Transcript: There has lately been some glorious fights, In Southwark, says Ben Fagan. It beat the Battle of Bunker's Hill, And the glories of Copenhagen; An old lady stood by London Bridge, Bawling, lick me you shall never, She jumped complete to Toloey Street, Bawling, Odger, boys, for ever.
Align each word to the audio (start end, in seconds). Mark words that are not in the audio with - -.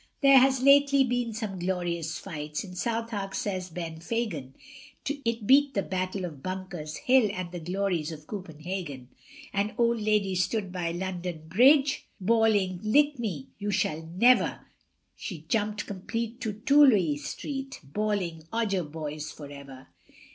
There 0.21 0.39
has 0.39 0.63
lately 0.63 1.03
been 1.03 1.31
some 1.31 1.59
glorious 1.59 2.17
fights, 2.17 2.63
In 2.63 2.73
Southwark, 2.73 3.35
says 3.35 3.69
Ben 3.69 3.99
Fagan. 3.99 4.55
It 5.07 5.45
beat 5.45 5.75
the 5.75 5.83
Battle 5.83 6.25
of 6.25 6.41
Bunker's 6.41 6.97
Hill, 6.97 7.29
And 7.31 7.51
the 7.51 7.59
glories 7.59 8.11
of 8.11 8.25
Copenhagen; 8.25 9.09
An 9.53 9.75
old 9.77 10.01
lady 10.01 10.33
stood 10.33 10.71
by 10.71 10.89
London 10.91 11.43
Bridge, 11.47 12.07
Bawling, 12.19 12.79
lick 12.81 13.19
me 13.19 13.49
you 13.59 13.69
shall 13.69 14.01
never, 14.17 14.61
She 15.15 15.45
jumped 15.47 15.85
complete 15.85 16.41
to 16.41 16.53
Toloey 16.53 17.17
Street, 17.17 17.79
Bawling, 17.83 18.41
Odger, 18.51 18.83
boys, 18.85 19.29
for 19.31 19.51
ever. 19.51 19.89